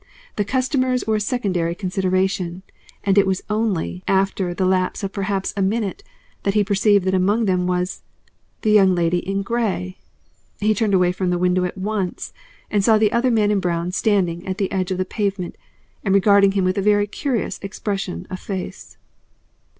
The 0.35 0.43
customers 0.43 1.05
were 1.05 1.17
a 1.17 1.19
secondary 1.19 1.75
consideration, 1.75 2.63
and 3.03 3.19
it 3.19 3.27
was 3.27 3.43
only 3.51 4.03
after 4.07 4.51
the 4.51 4.65
lapse 4.65 5.03
of 5.03 5.13
perhaps 5.13 5.53
a 5.55 5.61
minute 5.61 6.01
that 6.41 6.55
he 6.55 6.63
perceived 6.63 7.05
that 7.05 7.13
among 7.13 7.45
them 7.45 7.67
was 7.67 8.01
the 8.63 8.71
Young 8.71 8.95
Lady 8.95 9.19
in 9.19 9.43
Grey! 9.43 9.99
He 10.59 10.73
turned 10.73 10.95
away 10.95 11.11
from 11.11 11.29
the 11.29 11.37
window 11.37 11.65
at 11.65 11.77
once, 11.77 12.33
and 12.71 12.83
saw 12.83 12.97
the 12.97 13.11
other 13.11 13.29
man 13.29 13.51
in 13.51 13.59
brown 13.59 13.91
standing 13.91 14.43
at 14.47 14.57
the 14.57 14.71
edge 14.71 14.89
of 14.89 14.97
the 14.97 15.05
pavement 15.05 15.55
and 16.03 16.15
regarding 16.15 16.53
him 16.53 16.63
with 16.63 16.79
a 16.79 16.81
very 16.81 17.05
curious 17.05 17.59
expression 17.61 18.25
of 18.31 18.39
face. 18.39 18.97